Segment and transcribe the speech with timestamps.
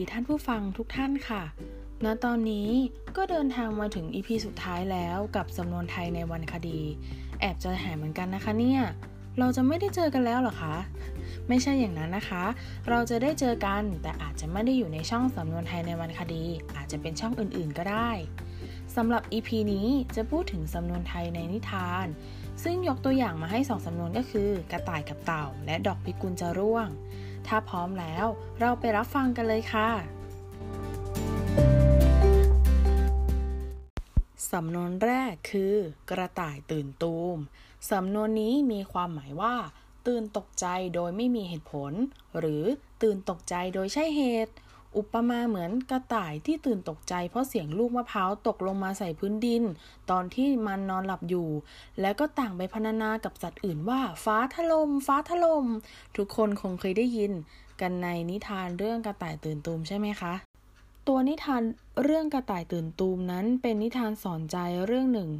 [0.00, 1.42] ดีท่านผู้ฟังทุกท่านค่ะ
[2.04, 2.68] ณ ตอนนี้
[3.16, 6.80] ก็เดินทางมาถึง EP สุดท้ายแล้วกับสำนวนไทยในวันคดี
[7.40, 8.82] แอบจะแหมเหมือนกันนะคะเนี่ย
[9.38, 10.76] เราจะไม่ได้เจอกันแล้วหรอคะ
[11.48, 12.44] ไม่ใช่อย่างนั้นนะคะ
[12.88, 16.44] เราจะได้เจอกันแต่อาจจะไม่ได้อยู่ในช่องสำนวนไทยในวันคดี
[16.76, 18.10] อาจจะเป็นช่องอื่นๆก็ได้
[18.96, 22.06] สำหรับ EP นี้จะพูดถึงสำนวนไทยในนิทาน
[22.62, 26.88] ซึ่งยกตัวอย่างมาให้สองสำนวนก็คือ กระต่ายกับเต่า และดอกพิกุลจะร่วง
[27.46, 28.26] ถ้าพร้อมแล้ว
[28.60, 29.90] เราไปรับฟังกันเลยค่ะ
[34.52, 35.74] สำนวนแรกคือ
[36.10, 37.36] กระต่ายตื่นตูม
[37.90, 39.54] สำนวนนี้มีความหมายว่า
[40.06, 41.92] ตื่นตกใจโดยไม่มีเหตุผล
[42.38, 42.64] หรือ
[43.02, 44.52] ตื่นตกใจโดยใช่เหตุ
[44.96, 49.62] อุปมาเหมือนกระต่ายที่ตื่นตกใจ เพราะเสียงลูกมะพร้าวตกลงมาใส่พื้นดิน
[50.10, 51.48] ตอนที่มันนอนหลับอยู่
[52.00, 55.66] แล้วก็ต่างไปพรรณนากับสัตว์อื่นว่า ฟ้าถลม่มฟ้าถลม่ม
[56.16, 57.32] ทุกคนคงเคยได้ยิน
[57.80, 60.34] กันในนิทานเรื่องกระต่ายตื่นตูมใช่ไหมคะ
[61.08, 61.62] ตัวนิทาน
[62.02, 65.30] เรื่องกระต่ายตื่นตูมนั้นเป็นนิทานสอนใจเรื่องหนึ่ง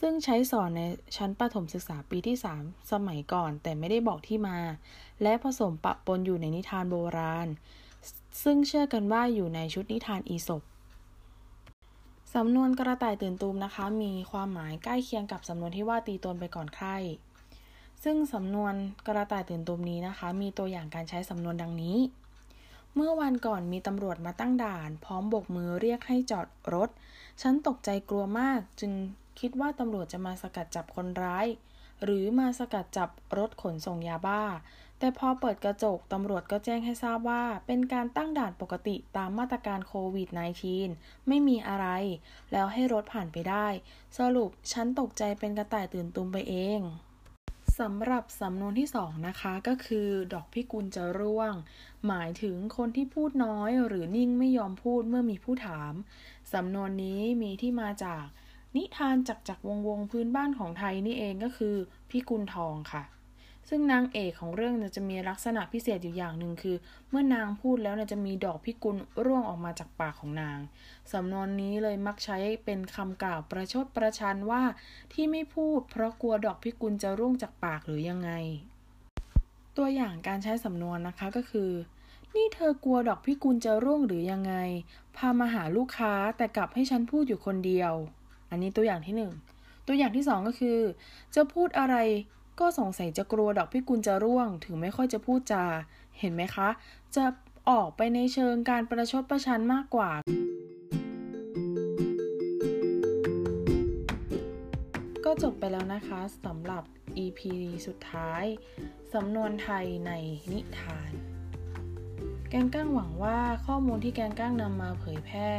[0.00, 0.82] ซึ่งใช้สอนใน
[1.16, 4.58] ชั้นประถมศึกษาปีที่ 3 สมัยก่อน แต่ไม่ได้บอกที่มา
[5.22, 7.48] และผสมปะปนอยู่ในนิทานโบราณ
[8.42, 10.62] ซึ่งเชื่อกันว่าอยู่ในชุดนิทานอีสป
[12.34, 16.88] สำนวนกระต่ายตื่นตูมนะคะ มีความหมายใกล้เคียงกับสำนวนที่ว่าตีตนไปก่อนใคร
[18.04, 18.74] ซึ่งสำนวน
[19.06, 21.98] กระต่ายตื่นตูมนี้นะคะ มีตัวอย่างการใช้สำนวนดังนี้
[22.94, 26.90] เมื่อวันก่อนมีตำรวจมาตั้งด่าน พร้อมโบกมือเรียกให้จอดรถ
[27.42, 28.92] ฉันตกใจกลัวมาก จึง
[29.40, 31.46] คิดว่าตำรวจจะมาสกัดจับคนร้าย
[32.04, 34.42] หรือมาสกัดจับรถขนส่งยาบ้า
[35.04, 40.28] แต่พอเปิดกระจกตำรวจก็แจ้งให้ทราบว่า เป็นการตั้งด่านปกติตามมาตรการโควิด
[40.78, 41.86] -19 ไม่มีอะไร
[42.52, 43.66] แล้วให้รถผ่านไปได้
[44.18, 46.80] สรุปฉันตกใจเป็นกระต่ายตื่นตูมไปเอง
[47.78, 51.54] สำหรับสำนวนที่สองนะคะก็คือ ดอกพิกุลจะร่วง
[52.06, 55.92] หมายถึงคนที่พูดน้อยหรือนิ่งไม่ยอมพูดเมื่อมีผู้ถาม
[56.52, 58.24] สำนวนนี้มีที่มาจาก
[58.76, 61.76] นิทานจักจักวงวงพื้นบ้านของไทยนี่เองก็คือ
[62.10, 63.04] พิกุลทองค่ะ
[63.68, 66.76] ซึ่งนางเอกของเรื่องจะมีลักษณะพิเศษอยู่อย่างหนึ่งคือ
[67.10, 70.58] เมื่อนางพูดแล้วจะมีดอกพิกุลร่วงออกมาจากปากของนาง
[71.12, 74.62] สำนวนนี้เลยมักใช้เป็นคำกล่าวประชดประชันว่า
[75.12, 78.30] ที่ไม่พูด เพราะกลัวดอกพิกุลจะร่วงจากปากหรือยังไง
[79.76, 81.70] ตัวอย่างการใช้สำนวนนะคะก็คือ
[82.34, 84.54] นี่เธอกลัวดอกพิกุลจะร่วงหรือยังไง
[85.16, 87.92] พามาหาลูกค้าแต่กลับให้ฉันพูดอยู่คนเดียว
[88.50, 89.32] อันนี้ตัวอย่างที่หนึ่ง
[89.86, 90.78] ตัวอย่างที่สองก็คือ
[91.34, 91.96] จะพูดอะไร
[92.60, 95.64] ก็สงสัยจะกลัวดอกพิกุลจะร่วง ถึงไม่ค่อยจะพูดจา
[96.18, 96.68] เห็นไหมคะ
[97.16, 97.24] จะ
[97.70, 100.10] ออกไปในเชิงการประชดประชันมากกว่า
[105.24, 106.82] ก็จบไปแล้วนะคะสำหรับ
[107.24, 107.40] EP
[107.86, 108.44] สุดท้าย
[109.14, 110.12] สำนวนไทยใน
[110.52, 111.10] นิทาน
[112.50, 115.50] แกงก้างหวังว่าข้อมูลที่แกงก้างนำมาเผยแพร่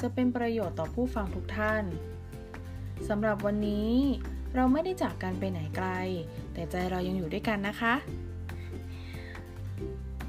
[0.00, 1.84] จะเป็นประโยชน์ต่อผู้ฟังทุกท่าน
[3.08, 3.94] สำหรับวันนี้
[4.54, 5.88] เราไม่ได้จากกันไปไหนไกล
[6.52, 7.94] แต่ใจเรายังอยู่ด้วยกันนะคะ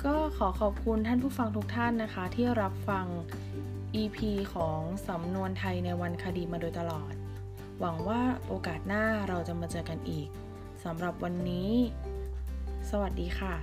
[0.04, 3.06] ก็ขอขอบคุณท่านผู้ฟังทุกท่านนะคะ ที่รับฟัง
[4.02, 4.18] EP
[4.54, 7.14] ของสำนวนไทยในวันคดีมาโดยตลอด
[7.80, 10.28] หวังว่าโอกาสหน้าเราจะมาเจอกันอีก
[10.84, 11.72] สำหรับวันนี้
[12.90, 13.56] สวัสดีค่ะ